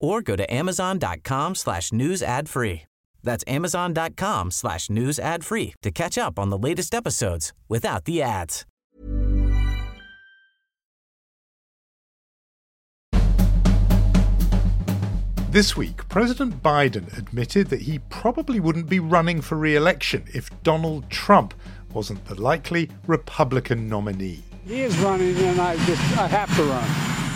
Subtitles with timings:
[0.00, 2.82] or go to amazon.com slash news ad free.
[3.22, 8.22] That's amazon.com slash news ad free to catch up on the latest episodes without the
[8.22, 8.64] ads.
[15.50, 20.50] This week, President Biden admitted that he probably wouldn't be running for re election if
[20.62, 21.54] Donald Trump
[21.92, 24.42] wasn't the likely Republican nominee.
[24.66, 27.27] He is running, and I just I have to run.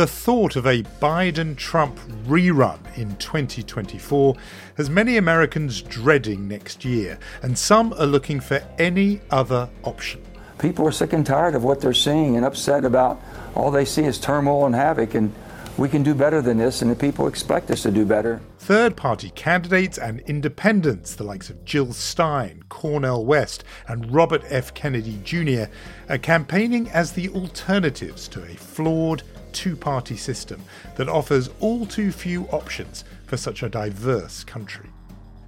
[0.00, 4.34] The thought of a Biden Trump rerun in 2024
[4.78, 10.22] has many Americans dreading next year, and some are looking for any other option.
[10.58, 13.20] People are sick and tired of what they're seeing and upset about
[13.54, 15.34] all they see is turmoil and havoc, and
[15.76, 18.40] we can do better than this, and the people expect us to do better.
[18.58, 24.72] Third party candidates and independents, the likes of Jill Stein, Cornel West, and Robert F.
[24.72, 25.70] Kennedy Jr.,
[26.08, 30.62] are campaigning as the alternatives to a flawed two party system
[30.96, 34.88] that offers all too few options for such a diverse country.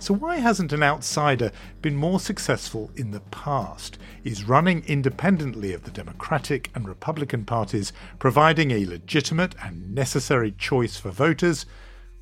[0.02, 3.98] So, why hasn't an outsider been more successful in the past?
[4.24, 10.96] Is running independently of the Democratic and Republican parties providing a legitimate and necessary choice
[10.96, 11.66] for voters?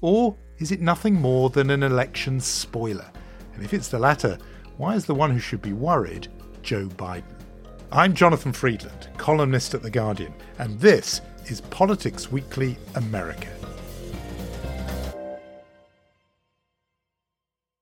[0.03, 3.11] Or is it nothing more than an election spoiler?
[3.55, 4.37] And if it's the latter,
[4.77, 6.29] why is the one who should be worried
[6.63, 7.35] Joe Biden?
[7.93, 13.49] I'm Jonathan Freedland, columnist at The Guardian, and this is Politics Weekly America.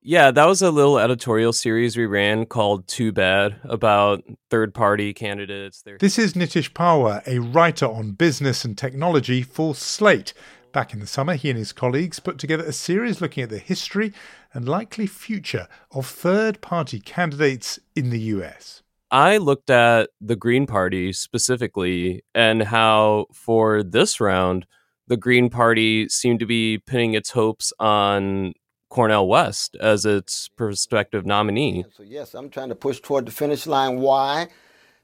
[0.00, 5.12] Yeah, that was a little editorial series we ran called Too Bad about third party
[5.12, 5.84] candidates.
[6.00, 10.32] This is Nitish Pahwa, a writer on business and technology for Slate.
[10.72, 13.58] Back in the summer, he and his colleagues put together a series looking at the
[13.58, 14.14] history
[14.54, 18.82] and likely future of third party candidates in the US.
[19.10, 24.66] I looked at the Green Party specifically and how for this round,
[25.06, 28.52] the Green Party seemed to be pinning its hopes on
[28.90, 31.84] Cornel West as its prospective nominee.
[31.96, 34.00] So yes, I'm trying to push toward the finish line.
[34.00, 34.48] Why?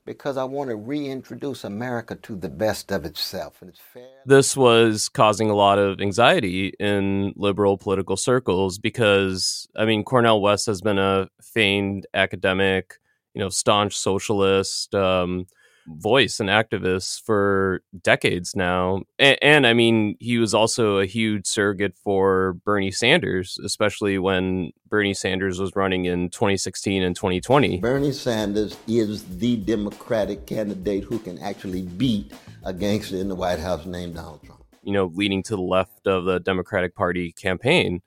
[0.04, 4.06] Because I want to reintroduce America to the best of itself, and it's fair.
[4.26, 10.42] This was causing a lot of anxiety in liberal political circles because, I mean, Cornel
[10.42, 12.98] West has been a famed academic,
[13.34, 15.46] you know, staunch socialist um,
[15.86, 19.02] voice and activist for decades now.
[19.18, 24.70] And, and, I mean, he was also a huge surrogate for Bernie Sanders, especially when
[24.88, 27.78] Bernie Sanders was running in 2016 and 2020.
[27.78, 32.32] Bernie Sanders is the Democratic candidate who can actually beat
[32.64, 34.62] a gangster in the White House named Donald Trump.
[34.82, 38.00] You know, leading to the left of the Democratic Party campaign.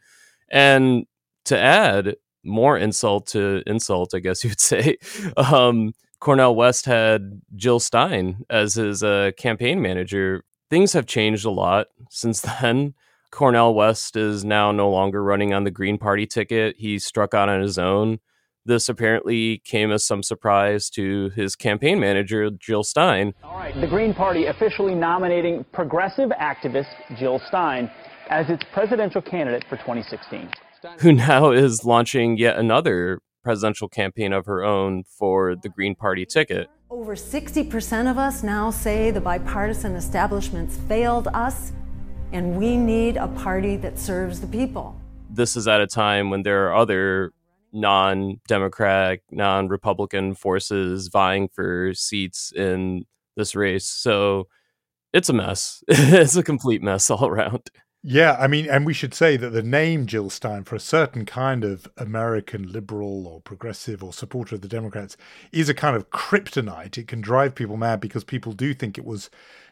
[0.50, 1.06] And
[1.46, 4.98] to add, more insult to insult, I guess you'd say.
[5.36, 10.44] Um, Cornel West had Jill Stein as his uh, campaign manager.
[10.70, 12.94] Things have changed a lot since then.
[13.30, 16.76] Cornel West is now no longer running on the Green Party ticket.
[16.78, 18.20] He struck out on his own.
[18.66, 23.34] This apparently came as some surprise to his campaign manager, Jill Stein.
[23.44, 27.90] All right, the Green Party officially nominating progressive activist Jill Stein
[28.30, 30.50] as its presidential candidate for 2016
[31.00, 36.26] who now is launching yet another presidential campaign of her own for the Green Party
[36.26, 36.70] ticket.
[36.90, 41.72] Over 60% of us now say the bipartisan establishments failed us,
[42.32, 45.00] and we need a party that serves the people.
[45.30, 47.34] This is at a time when there are other
[47.74, 53.06] non Democratic, non Republican forces vying for seats in
[53.36, 53.86] this race.
[53.86, 54.48] So
[55.14, 55.84] it's a mess.
[55.88, 57.70] it's a complete mess all around.
[58.10, 61.26] Yeah, I mean, and we should say that the name Jill Stein for a certain
[61.26, 65.18] kind of American liberal or progressive or supporter of the Democrats
[65.52, 66.98] is a kind of kryptonite.
[66.98, 69.30] It can drive people mad because people do think it was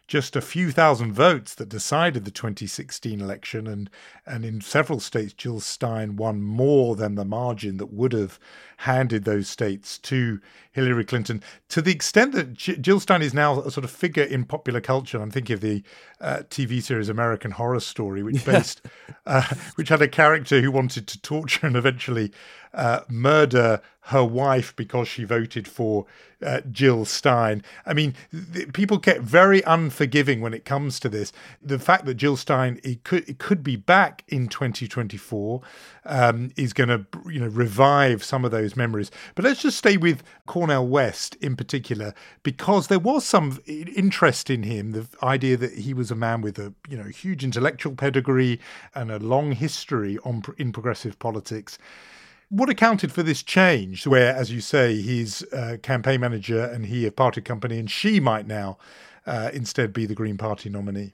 [0.07, 3.89] just a few thousand votes that decided the 2016 election, and
[4.25, 8.37] and in several states, Jill Stein won more than the margin that would have
[8.79, 10.41] handed those states to
[10.75, 11.42] Hillary Clinton.
[11.69, 15.22] To the extent that Jill Stein is now a sort of figure in popular culture,
[15.22, 15.83] I'm thinking of the
[16.19, 18.81] uh, TV series American Horror Story, which based,
[19.25, 19.44] uh,
[19.75, 22.33] which had a character who wanted to torture and eventually
[22.74, 26.06] uh, murder her wife because she voted for
[26.45, 27.63] uh, Jill Stein.
[27.86, 28.13] I mean,
[28.54, 31.31] th- people get very unforgiving when it comes to this.
[31.62, 35.62] The fact that Jill Stein it could it could be back in 2024
[36.06, 39.10] um, is going to you know revive some of those memories.
[39.33, 40.21] But let's just stay with
[40.65, 44.94] Cornel West in particular because there was some interest in him.
[44.94, 48.59] The idea that he was a man with a you know huge intellectual pedigree
[48.95, 51.77] and a long history on in progressive politics.
[52.50, 55.44] What accounted for this change, where, as you say, he's
[55.83, 58.79] campaign manager and he a party company, and she might now
[59.27, 61.13] uh, instead be the Green Party nominee?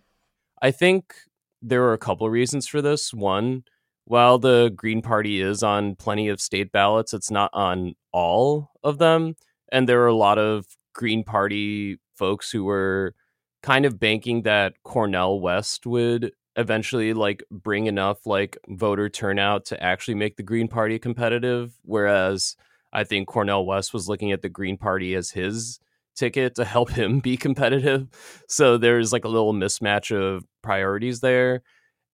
[0.62, 1.14] I think
[1.62, 3.14] there are a couple of reasons for this.
[3.14, 3.64] One,
[4.12, 8.98] while the Green Party is on plenty of state ballots, it's not on all of
[8.98, 9.36] them.
[9.72, 13.16] And there are a lot of Green Party folks who were
[13.64, 19.82] kind of banking that Cornel West would eventually like bring enough like voter turnout to
[19.82, 21.80] actually make the Green Party competitive.
[21.84, 22.58] Whereas
[22.92, 25.80] I think Cornel West was looking at the Green Party as his
[26.18, 28.10] ticket to help him be competitive.
[28.50, 31.62] So there's like a little mismatch of priorities there.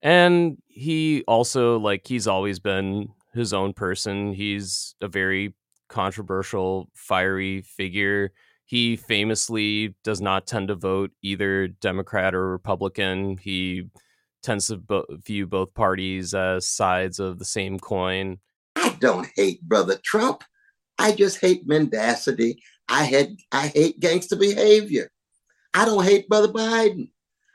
[0.02, 4.34] And he also like he's always been his own person.
[4.34, 5.54] He's a very
[5.90, 8.32] controversial, fiery figure.
[8.66, 13.38] He famously does not tend to vote either Democrat or Republican.
[13.38, 13.90] He
[14.44, 18.40] tends to bo- view both parties as sides of the same coin.
[18.76, 20.44] I don't hate Brother Trump.
[21.00, 22.62] I just hate mendacity.
[22.90, 25.12] I had I hate gangster behavior.
[25.74, 27.12] I don't hate Brother Biden.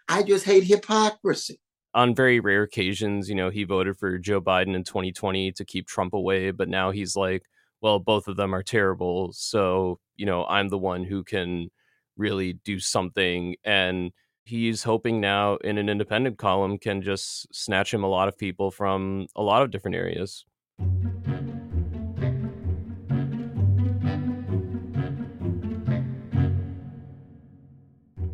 [0.08, 1.60] I just hate hypocrisy.
[1.94, 5.86] On very rare occasions, you know, he voted for Joe Biden in 2020 to keep
[5.86, 7.44] Trump away, but now he's like,
[7.82, 9.32] well, both of them are terrible.
[9.34, 11.68] So, you know, I'm the one who can
[12.16, 13.56] really do something.
[13.64, 14.12] And
[14.44, 18.70] he's hoping now in an independent column can just snatch him a lot of people
[18.70, 20.46] from a lot of different areas.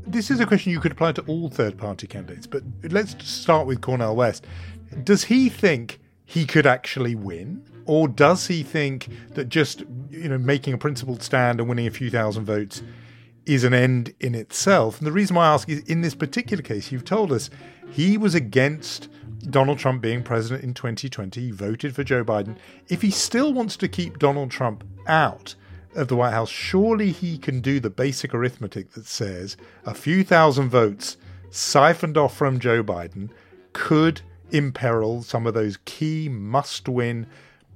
[0.09, 3.67] This is a question you could apply to all third party candidates, but let's start
[3.67, 4.47] with Cornel West.
[5.05, 7.63] Does he think he could actually win?
[7.85, 11.91] Or does he think that just you know making a principled stand and winning a
[11.91, 12.83] few thousand votes
[13.45, 14.99] is an end in itself.
[14.99, 17.51] And the reason why I ask is in this particular case, you've told us
[17.91, 19.09] he was against
[19.51, 21.41] Donald Trump being president in 2020.
[21.41, 22.57] He voted for Joe Biden.
[22.89, 25.55] If he still wants to keep Donald Trump out
[25.95, 30.25] of the White House, surely he can do the basic arithmetic that says a few
[30.25, 31.17] thousand votes
[31.51, 33.31] siphoned off from Joe Biden
[33.73, 34.21] could
[34.51, 37.27] imperil some of those key must win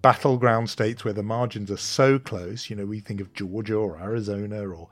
[0.00, 2.68] battleground states where the margins are so close.
[2.68, 4.88] You know, we think of Georgia or Arizona or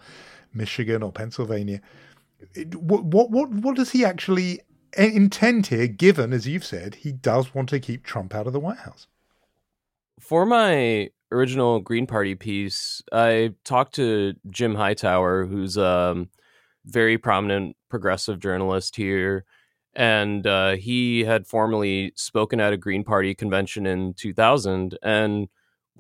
[0.55, 1.81] Michigan or Pennsylvania.
[2.75, 4.61] What what what what does he actually
[4.97, 5.87] intend here?
[5.87, 9.07] Given, as you've said, he does want to keep Trump out of the White House.
[10.19, 16.27] For my original Green Party piece, I talked to Jim Hightower, who's a
[16.85, 19.45] very prominent progressive journalist here,
[19.95, 25.49] and uh, he had formerly spoken at a Green Party convention in 2000, and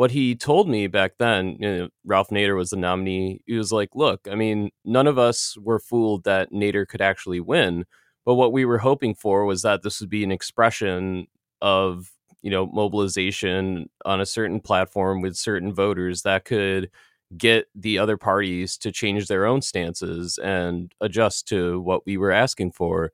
[0.01, 3.43] what he told me back then, you know, Ralph Nader was the nominee.
[3.45, 7.41] He was like, look, I mean, none of us were fooled that Nader could actually
[7.41, 7.85] win.
[8.25, 11.27] But what we were hoping for was that this would be an expression
[11.61, 12.11] of,
[12.43, 16.91] you know, mobilization on a certain platform with certain voters that could
[17.37, 22.33] get the other parties to change their own stances and adjust to what we were
[22.33, 23.13] asking for.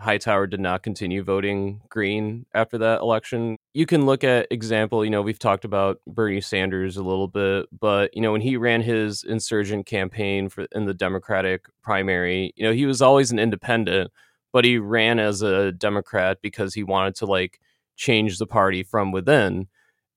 [0.00, 3.56] Hightower did not continue voting green after that election.
[3.74, 7.66] You can look at example, you know, we've talked about Bernie Sanders a little bit,
[7.78, 12.64] but you know, when he ran his insurgent campaign for in the Democratic primary, you
[12.64, 14.10] know, he was always an independent,
[14.54, 17.60] but he ran as a Democrat because he wanted to like
[18.00, 19.68] change the party from within.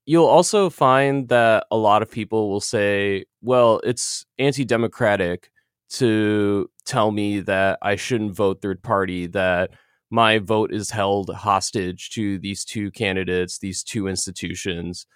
[0.06, 5.50] You'll also find that a lot of people will say, well, it's anti-democratic
[5.90, 9.70] to tell me that I shouldn't vote third party, that
[10.10, 15.06] my vote is held hostage to these two candidates, these two institutions.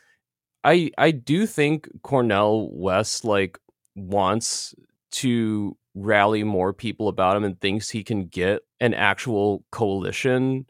[0.62, 3.58] I I do think Cornel West like
[3.94, 4.74] wants
[5.10, 10.66] to rally more people about him and thinks he can get an actual coalition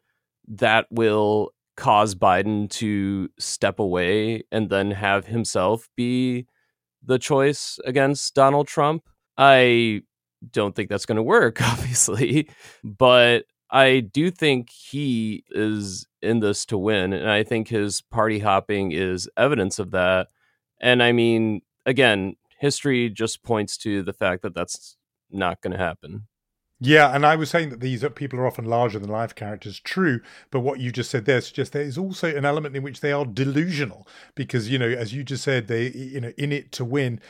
[0.47, 6.45] that will cause Biden to step away and then have himself be
[7.05, 9.05] the choice against Donald Trump.
[9.39, 10.03] I
[10.51, 12.51] don't think that's going to work, obviously.
[12.83, 17.13] But I do think he is in this to win.
[17.13, 20.29] And I think his party hopping is evidence of that.
[20.81, 24.97] And I mean, again, history just points to the fact that that's
[25.31, 26.27] not going to happen.
[26.81, 29.81] Yeah, and I was saying that these people are often larger than life characters.
[29.81, 30.21] True,
[30.53, 33.11] but what you just said there suggests there is also an element in which they
[33.11, 34.07] are delusional
[34.37, 37.21] because you know, as you just said, they you know in it to win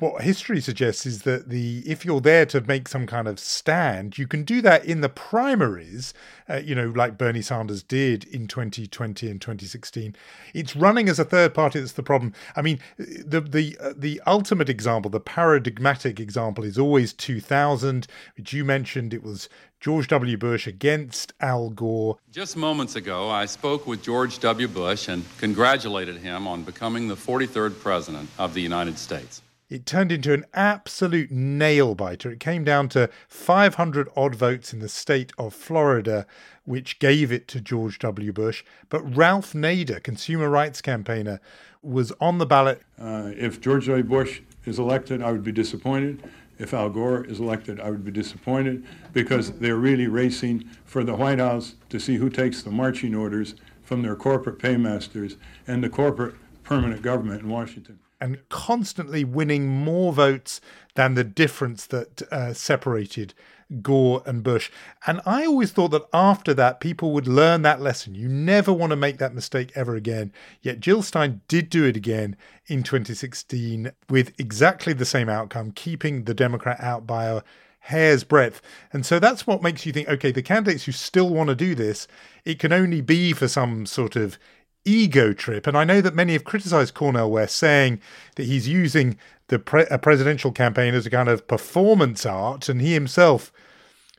[0.00, 4.18] what history suggests is that the if you're there to make some kind of stand,
[4.18, 6.12] you can do that in the primaries,
[6.50, 10.16] uh, you know, like Bernie Sanders did in 2020 and 2016.
[10.52, 12.32] It's running as a third party that's the problem.
[12.56, 18.52] I mean, the the uh, the ultimate example, the paradigmatic example, is always 2000, which
[18.52, 19.14] you mentioned.
[19.14, 20.36] It was George W.
[20.36, 22.16] Bush against Al Gore.
[22.32, 24.66] Just moments ago, I spoke with George W.
[24.66, 29.40] Bush and congratulated him on becoming the 43rd president of the United States.
[29.72, 32.30] It turned into an absolute nail biter.
[32.30, 36.26] It came down to 500 odd votes in the state of Florida,
[36.66, 38.34] which gave it to George W.
[38.34, 38.64] Bush.
[38.90, 41.40] But Ralph Nader, consumer rights campaigner,
[41.80, 42.82] was on the ballot.
[43.00, 44.04] Uh, if George W.
[44.04, 46.22] Bush is elected, I would be disappointed.
[46.58, 51.14] If Al Gore is elected, I would be disappointed because they're really racing for the
[51.14, 55.36] White House to see who takes the marching orders from their corporate paymasters
[55.66, 60.60] and the corporate permanent government in Washington and constantly winning more votes
[60.94, 63.34] than the difference that uh, separated
[63.82, 64.70] Gore and Bush.
[65.08, 68.14] And I always thought that after that, people would learn that lesson.
[68.14, 70.32] You never want to make that mistake ever again.
[70.60, 72.36] Yet Jill Stein did do it again
[72.68, 77.42] in 2016 with exactly the same outcome, keeping the Democrat out by a
[77.80, 78.62] hair's breadth.
[78.92, 81.74] And so that's what makes you think okay, the candidates who still want to do
[81.74, 82.06] this,
[82.44, 84.38] it can only be for some sort of
[84.84, 85.66] ego trip.
[85.66, 88.00] And I know that many have criticized Cornel West, saying
[88.36, 89.16] that he's using
[89.48, 93.52] the pre- presidential campaign as a kind of performance art, and he himself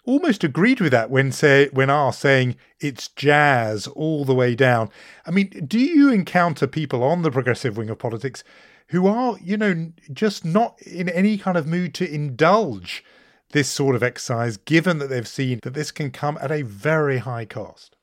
[0.05, 4.89] almost agreed with that when say when asked, saying it's jazz all the way down.
[5.25, 8.43] I mean, do you encounter people on the progressive wing of politics
[8.89, 13.03] who are, you know, just not in any kind of mood to indulge
[13.51, 17.20] this sort of exercise, given that they've seen that this can come at a very
[17.20, 17.96] high cost?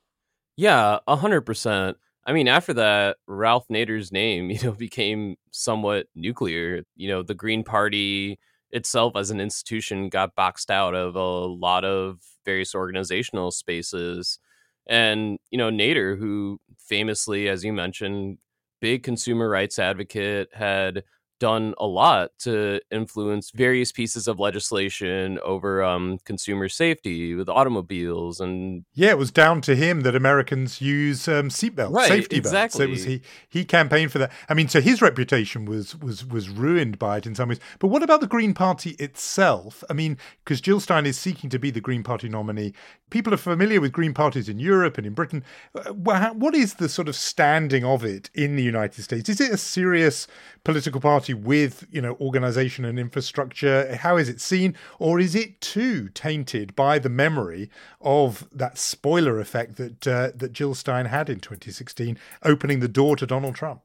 [0.57, 1.97] Yeah, a hundred percent.
[2.27, 6.83] I mean, after that, Ralph Nader's name, you know, became somewhat nuclear.
[6.97, 8.39] You know, the Green Party
[8.71, 14.39] itself as an institution got boxed out of a lot of various organizational spaces.
[14.87, 18.39] And, you know, Nader, who famously, as you mentioned,
[18.81, 21.05] big consumer rights advocate, had
[21.41, 28.41] done a lot to influence various pieces of legislation over um, consumer safety with automobiles
[28.41, 32.61] and yeah, it was down to him that Americans use um, seatbelts, right, safety exactly.
[32.61, 32.75] belts.
[32.77, 34.31] So it was he he campaigned for that.
[34.49, 37.61] I mean, so his reputation was was was ruined by it in some ways.
[37.79, 39.83] But what about the Green Party itself?
[39.91, 42.73] I mean, because Jill Stein is seeking to be the Green Party nominee.
[43.11, 45.43] People are familiar with Green parties in Europe and in Britain.
[45.75, 49.29] Uh, what is the sort of standing of it in the United States?
[49.29, 50.29] Is it a serious
[50.63, 54.77] political party with you know organization and infrastructure how is it seen?
[54.99, 57.71] Or is it too tainted by the memory
[58.01, 63.17] of that spoiler effect that uh, that Jill Stein had in 2016 opening the door
[63.17, 63.83] to Donald Trump?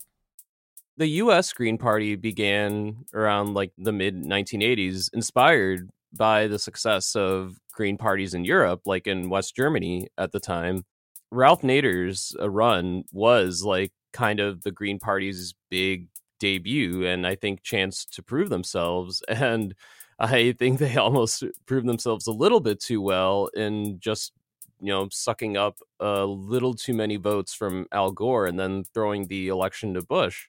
[0.98, 7.60] The US Green Party began around like the mid 1980s inspired by the success of
[7.74, 10.86] green parties in Europe like in West Germany at the time.
[11.32, 16.08] Ralph Nader's uh, run was like kind of the Green Party's big
[16.39, 19.24] debut and I think chance to prove themselves.
[19.30, 19.75] And
[20.20, 24.32] I think they almost proved themselves a little bit too well in just
[24.80, 29.27] you know sucking up a little too many votes from Al Gore and then throwing
[29.27, 30.48] the election to Bush.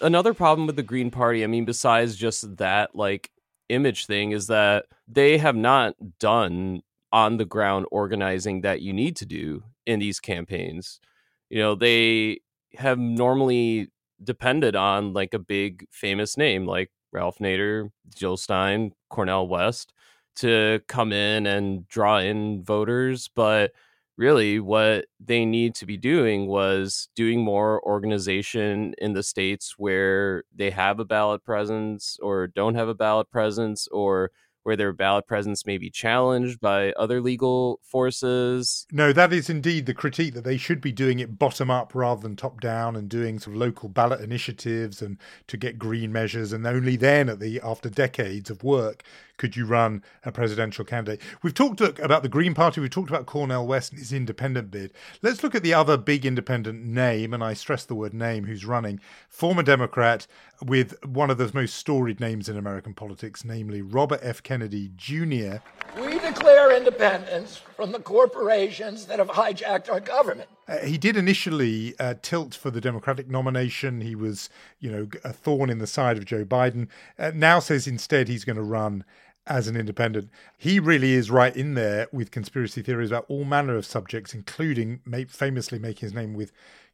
[0.00, 3.30] Another problem with the Green Party, I mean, besides just that like
[3.68, 6.82] image thing, is that they have not done
[7.12, 11.00] on the ground organizing that you need to do in these campaigns.
[11.48, 12.40] You know, they
[12.74, 13.90] have normally
[14.22, 19.92] depended on like a big famous name like Ralph Nader, Jill Stein, Cornel West
[20.36, 23.28] to come in and draw in voters.
[23.34, 23.72] But
[24.16, 30.44] really, what they need to be doing was doing more organization in the states where
[30.54, 34.30] they have a ballot presence or don't have a ballot presence or
[34.66, 38.84] where their ballot presence may be challenged by other legal forces.
[38.90, 42.20] No, that is indeed the critique that they should be doing it bottom up rather
[42.20, 46.52] than top down and doing sort of local ballot initiatives and to get green measures
[46.52, 49.04] and only then at the after decades of work
[49.36, 51.20] could you run a presidential candidate.
[51.42, 54.92] We've talked about the Green Party, we've talked about Cornel West and his independent bid.
[55.22, 58.64] Let's look at the other big independent name, and I stress the word name, who's
[58.64, 60.26] running, former Democrat
[60.64, 64.42] with one of the most storied names in American politics, namely Robert F.
[64.42, 65.58] Kennedy Kennedy Jr.
[66.00, 70.48] We declare independence from the corporations that have hijacked our government.
[70.66, 74.00] Uh, he did initially uh, tilt for the Democratic nomination.
[74.00, 74.48] He was,
[74.80, 76.88] you know, a thorn in the side of Joe Biden.
[77.18, 79.04] Uh, now says instead he's going to run
[79.46, 80.30] as an independent.
[80.56, 85.00] He really is right in there with conspiracy theories about all manner of subjects, including
[85.28, 86.50] famously making his name with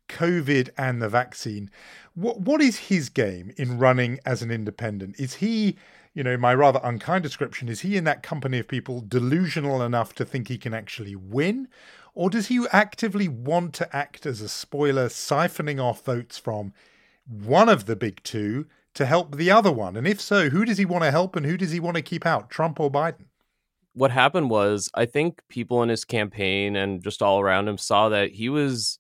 [0.09, 1.71] COVID and the vaccine.
[2.15, 5.21] What what is his game in running as an independent?
[5.21, 5.77] Is he,
[6.15, 10.15] you know, my rather unkind description, is he in that company of people delusional enough
[10.15, 11.69] to think he can actually win?
[12.15, 16.75] Or does he actively want to act as a spoiler, siphoning off votes from
[17.27, 19.97] one of the big two to help the other one?
[19.97, 22.03] And if so, who does he want to help and who does he want to
[22.03, 23.27] keep out, Trump or Biden?
[23.95, 28.11] What happened was, I think people in his campaign and just all around him saw
[28.11, 28.99] that he was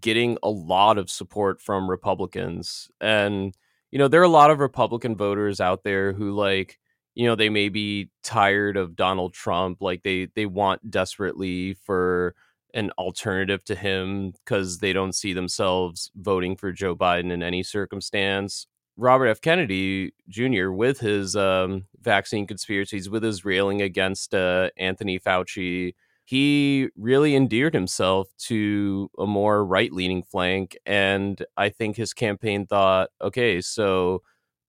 [0.00, 2.90] getting a lot of support from Republicans.
[3.00, 3.56] And,
[3.90, 6.78] you know, there are a lot of Republican voters out there who like,
[7.14, 9.78] you know, they may be tired of Donald Trump.
[9.80, 12.34] Like they they want desperately for
[12.74, 17.62] an alternative to him because they don't see themselves voting for Joe Biden in any
[17.62, 18.66] circumstance.
[18.96, 19.40] Robert F.
[19.40, 20.70] Kennedy Jr.
[20.70, 25.94] with his um, vaccine conspiracies, with his railing against uh, Anthony Fauci,
[26.28, 30.76] he really endeared himself to a more right leaning flank.
[30.84, 34.20] And I think his campaign thought, okay, so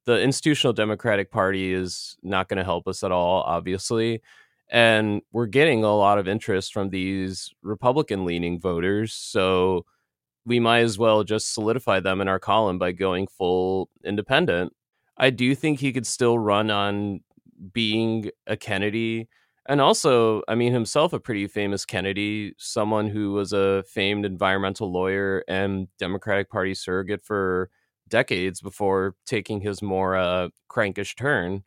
[0.06, 4.22] the institutional Democratic Party is not going to help us at all, obviously.
[4.70, 9.12] And we're getting a lot of interest from these Republican leaning voters.
[9.12, 9.86] So
[10.46, 14.72] we might as well just solidify them in our column by going full independent.
[15.18, 17.20] I do think he could still run on
[17.74, 19.28] being a Kennedy
[19.70, 24.92] and also, I mean, himself a pretty famous Kennedy, someone who was a famed environmental
[24.92, 27.70] lawyer and Democratic Party surrogate for
[28.08, 31.64] decades before taking his more uh, crankish turn.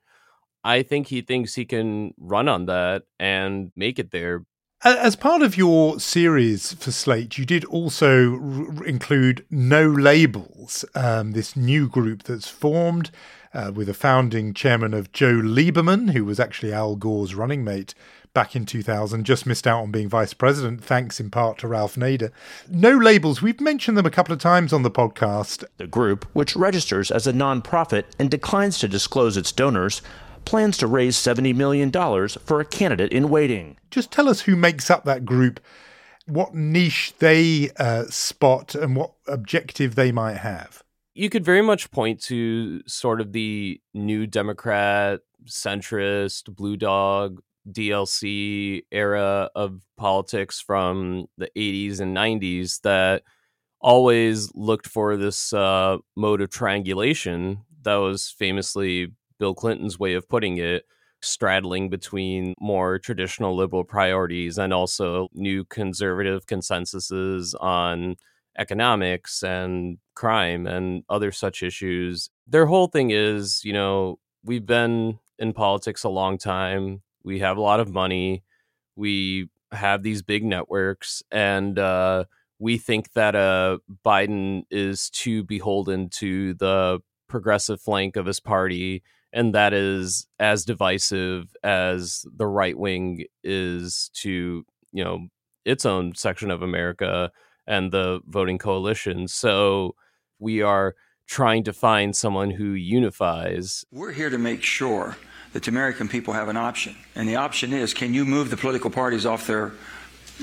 [0.64, 4.44] I think he thinks he can run on that and make it there.
[4.84, 11.32] As part of your series for Slate, you did also r- include No Labels, um,
[11.32, 13.12] this new group that's formed
[13.54, 17.94] uh, with a founding chairman of Joe Lieberman, who was actually Al Gore's running mate
[18.34, 21.96] back in 2000, just missed out on being vice president, thanks in part to Ralph
[21.96, 22.30] Nader.
[22.68, 25.64] No labels, we've mentioned them a couple of times on the podcast.
[25.76, 30.00] The group, which registers as a nonprofit and declines to disclose its donors,
[30.44, 33.76] plans to raise $70 million for a candidate in waiting.
[33.90, 35.60] Just tell us who makes up that group,
[36.26, 40.82] what niche they uh, spot, and what objective they might have
[41.14, 48.82] you could very much point to sort of the new Democrat, centrist, blue dog, DLC
[48.90, 53.22] era of politics from the 80s and 90s that
[53.80, 60.28] always looked for this uh, mode of triangulation that was famously Bill Clinton's way of
[60.28, 60.84] putting it,
[61.20, 68.16] straddling between more traditional liberal priorities and also new conservative consensuses on
[68.58, 72.30] economics and crime and other such issues.
[72.46, 77.02] Their whole thing is, you know, we've been in politics a long time.
[77.24, 78.44] We have a lot of money.
[78.96, 82.24] We have these big networks, and uh,
[82.58, 89.02] we think that uh, Biden is too beholden to the progressive flank of his party,
[89.32, 95.28] and that is as divisive as the right wing is to, you know,
[95.64, 97.30] its own section of America
[97.66, 99.28] and the voting coalition.
[99.28, 99.94] So
[100.38, 100.94] we are
[101.26, 103.84] trying to find someone who unifies.
[103.90, 105.16] We're here to make sure
[105.52, 106.96] that the American people have an option.
[107.14, 109.72] And the option is can you move the political parties off their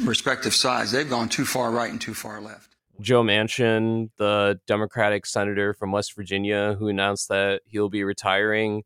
[0.03, 0.91] respective sides?
[0.91, 2.75] They've gone too far right and too far left.
[3.01, 8.83] Joe Manchin, the Democratic senator from West Virginia, who announced that he'll be retiring,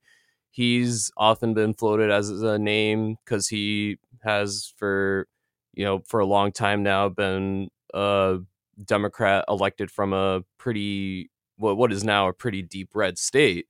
[0.52, 5.28] he's often been floated as a name because he has for
[5.74, 8.39] you know for a long time now been a
[8.84, 13.67] Democrat elected from a pretty what what is now a pretty deep red state.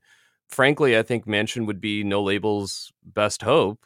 [0.49, 3.86] Frankly, I think Manchin would be no labels best hope.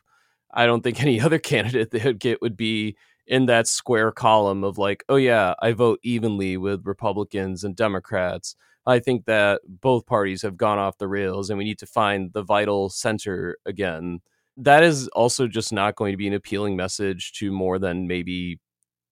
[0.52, 2.96] I don't think any other candidate they would get would be
[3.28, 8.56] in that square column of like, oh yeah, I vote evenly with Republicans and Democrats.
[8.86, 12.32] I think that both parties have gone off the rails and we need to find
[12.32, 14.22] the vital center again.
[14.56, 18.60] That is also just not going to be an appealing message to more than maybe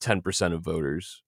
[0.02, 1.24] 10% of voters.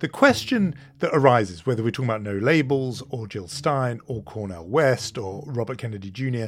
[0.00, 4.66] The question that arises, whether we're talking about no labels or Jill Stein or Cornel
[4.66, 6.46] West or Robert Kennedy Jr.,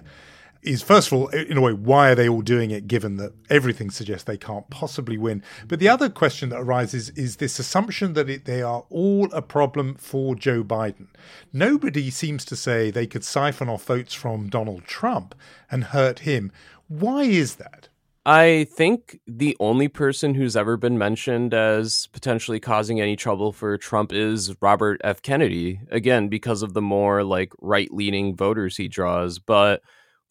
[0.63, 3.33] is first of all, in a way, why are they all doing it given that
[3.51, 5.43] everything suggests they can't possibly win?
[5.67, 9.43] But the other question that arises is this assumption that it, they are all a
[9.43, 11.09] problem for Joe Biden.
[11.53, 15.35] Nobody seems to say they could siphon off votes from Donald Trump
[15.71, 16.53] and hurt him.
[16.89, 17.89] Why is that?
[18.25, 23.77] I think the only person who's ever been mentioned as potentially causing any trouble for
[23.77, 25.23] Trump is Robert F.
[25.23, 29.41] Kennedy, again, because of the more like right leaning voters he draws.
[29.41, 29.83] But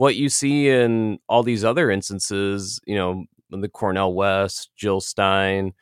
[0.02, 5.74] what you see in all these other instances, you know, the Cornel West, Jill Stein,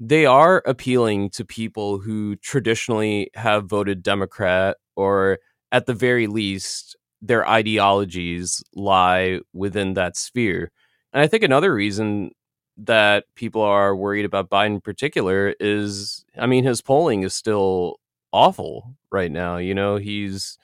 [0.00, 5.40] they are appealing to people who traditionally have voted Democrat or
[5.72, 10.72] at the very least their ideologies lie within that sphere.
[11.12, 12.30] And I think another reason
[12.78, 18.00] that people are worried about Biden in particular is I mean, his polling is still
[18.32, 19.58] awful right now.
[19.58, 20.56] You know, he's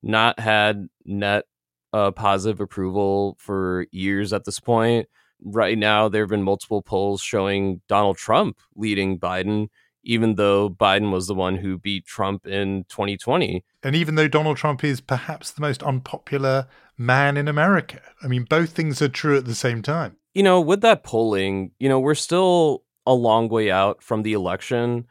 [0.00, 1.46] not had net
[1.92, 5.08] uh, positive approval for years at this point.
[5.44, 9.68] Right now, there have been multiple polls showing Donald Trump leading Biden,
[10.04, 13.64] even though Biden was the one who beat Trump in 2020.
[13.82, 18.00] And even though Donald Trump is perhaps the most unpopular man in America.
[18.22, 20.16] I mean, both things are true at the same time.
[20.34, 24.32] You know, with that polling, you know, we're still a long way out from the
[24.32, 25.06] election.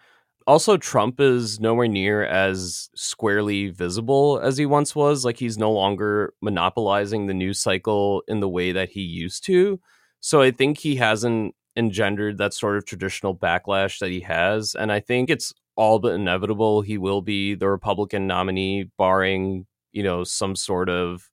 [0.47, 5.23] Also, Trump is nowhere near as squarely visible as he once was.
[5.23, 9.79] Like, he's no longer monopolizing the news cycle in the way that he used to.
[10.19, 14.75] So, I think he hasn't engendered that sort of traditional backlash that he has.
[14.75, 20.03] And I think it's all but inevitable he will be the Republican nominee, barring, you
[20.03, 21.29] know, some sort of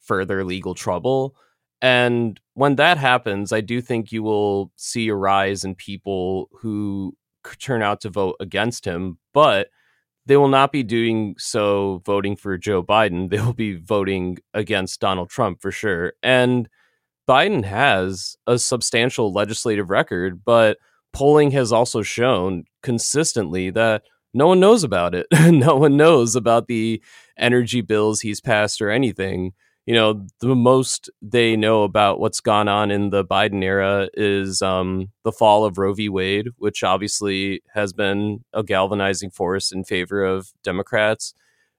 [0.00, 1.34] further legal trouble.
[1.80, 7.14] And when that happens, I do think you will see a rise in people who
[7.58, 9.68] turn out to vote against him, but
[10.26, 13.30] they will not be doing so voting for Joe Biden.
[13.30, 16.12] They will be voting against Donald Trump for sure.
[16.22, 16.68] And
[17.28, 20.78] Biden has a substantial legislative record, but
[21.12, 24.02] polling has also shown consistently that
[24.34, 25.26] no one knows about it.
[25.50, 27.02] no one knows about the
[27.38, 29.52] energy bills he's passed or anything
[29.88, 34.60] you know, the most they know about what's gone on in the Biden era is
[34.60, 36.10] um, the fall of Roe v.
[36.10, 41.32] Wade, which obviously has been a galvanizing force in favor of Democrats.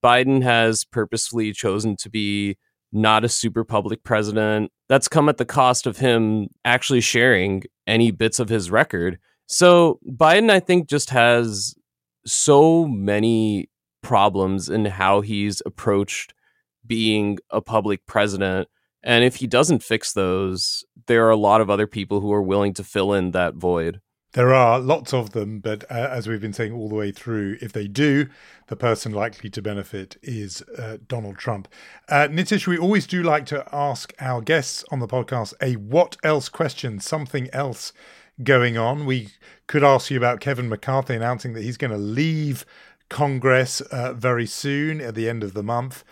[0.04, 2.58] Biden has purposefully chosen to be
[2.92, 4.72] not a super public president.
[4.88, 9.20] That's come at the cost of him actually sharing any bits of his record.
[9.46, 11.76] So Biden, I think, just has
[12.26, 13.70] so many
[14.02, 16.34] problems in how he's approached
[16.90, 18.68] being a public president.
[19.02, 22.42] And if he doesn't fix those, there are a lot of other people who are
[22.42, 24.02] willing to fill in that void.
[24.34, 27.58] There are lots of them, but uh, as we've been saying all the way through,
[27.62, 28.28] if they do,
[28.68, 31.68] the person likely to benefit is uh, Donald Trump.
[32.08, 36.18] Uh, Nitish, we always do like to ask our guests on the podcast a what
[36.24, 37.92] else question, something else
[38.44, 39.08] going on.
[39.08, 39.30] We
[39.66, 42.66] could ask you about Kevin McCarthy announcing that he's going to leave
[43.10, 46.04] Congress uh, very soon at the end of the month.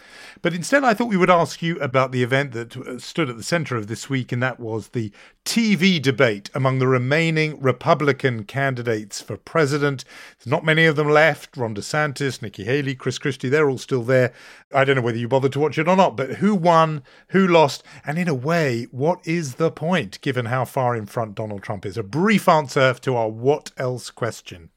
[0.41, 3.37] But instead, I thought we would ask you about the event that uh, stood at
[3.37, 5.11] the center of this week, and that was the
[5.45, 10.03] TV debate among the remaining Republican candidates for president.
[10.37, 11.55] There's not many of them left.
[11.55, 14.33] Ron DeSantis, Nikki Haley, Chris Christie, they're all still there.
[14.73, 17.47] I don't know whether you bothered to watch it or not, but who won, who
[17.47, 21.63] lost, and in a way, what is the point given how far in front Donald
[21.63, 21.97] Trump is?
[21.97, 24.71] A brief answer to our what else question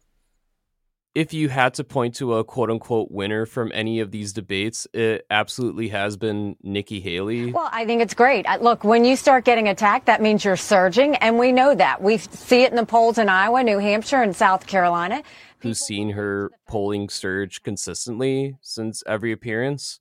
[1.15, 4.87] if you had to point to a quote unquote winner from any of these debates,
[4.93, 7.53] it absolutely has been Nikki Haley.
[7.53, 8.47] Well, I think it's great.
[8.61, 12.01] Look, when you start getting attacked, that means you're surging, and we know that.
[12.01, 15.23] We see it in the polls in Iowa, New Hampshire, and South Carolina.
[15.59, 19.99] Who's seen her polling surge consistently since every appearance.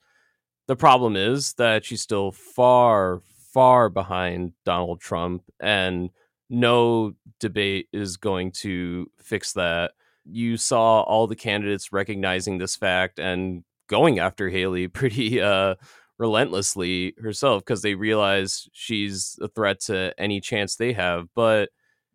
[0.68, 6.12] The problem is that she's still far, far behind Donald Trump, and
[6.52, 9.94] no debate is going to fix that
[10.32, 15.76] you saw all the candidates recognizing this fact and going after Haley pretty uh,
[16.18, 21.28] relentlessly herself because they realize she's a threat to any chance they have.
[21.36, 21.70] But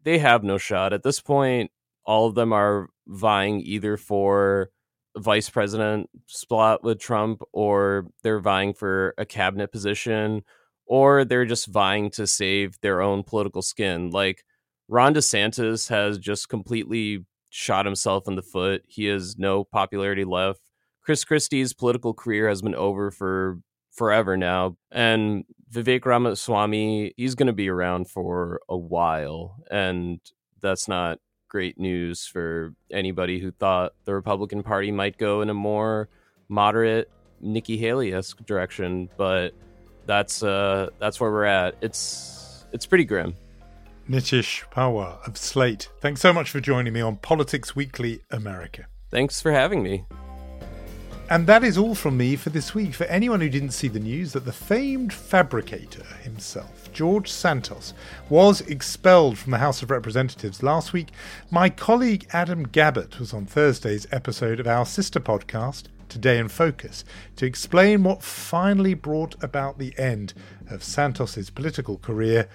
[0.04, 1.70] they have no shot at this point.
[2.04, 4.70] All of them are vying either for
[5.16, 10.42] vice president spot with Trump, or they're vying for a cabinet position,
[10.86, 14.10] or they're just vying to save their own political skin.
[14.10, 14.44] Like
[14.88, 18.82] Ron DeSantis has just completely shot himself in the foot.
[18.88, 20.60] He has no popularity left.
[21.02, 23.60] Chris Christie's political career has been over for
[23.92, 24.76] forever now.
[24.90, 29.54] And Vivek Ramaswamy, he's going to be around for a while.
[29.70, 30.18] And
[30.62, 35.54] that's not great news for anybody who thought the Republican Party might go in a
[35.54, 36.08] more
[36.48, 37.08] moderate
[37.40, 39.08] Nikki Haley esque direction.
[39.16, 39.54] But
[40.06, 41.76] that's uh, that's where we're at.
[41.82, 43.36] It's it's pretty grim.
[44.08, 48.86] Nitish Pahwa of Slate, thanks so much for joining me on Politics Weekly America.
[49.10, 50.04] Thanks for having me.
[51.30, 52.92] And that is all from me for this week.
[52.92, 57.94] For anyone who didn't see the news that the famed fabricator himself, George Santos,
[58.28, 61.08] was expelled from the House of Representatives last week,
[61.50, 67.06] my colleague Adam Gabbatt was on Thursday's episode of our sister podcast, Today in Focus,
[67.36, 70.34] to explain what finally brought about the end
[70.68, 72.50] of Santos's political career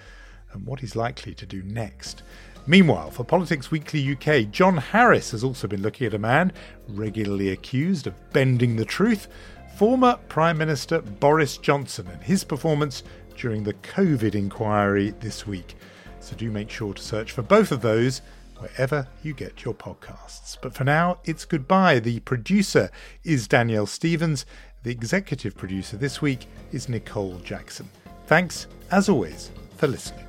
[0.54, 2.24] and what he's likely to do next.
[2.68, 6.52] Meanwhile, for Politics Weekly UK, John Harris has also been looking at a man
[6.88, 9.28] regularly accused of bending the truth
[9.76, 13.02] former Prime Minister Boris Johnson and his performance
[13.38, 15.76] during the COVID inquiry this week.
[16.20, 18.22] So do make sure to search for both of those
[18.58, 20.58] wherever you get your podcasts.
[20.62, 22.00] But for now, it's goodbye.
[22.00, 22.92] The producer
[23.24, 24.46] is Danielle Stevens.
[24.84, 27.90] The executive producer this week is Nicole Jackson.
[28.28, 30.29] Thanks, as always, for listening.